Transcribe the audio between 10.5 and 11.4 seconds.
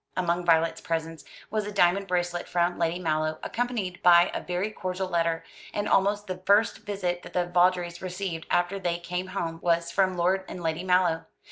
Lady Mallow.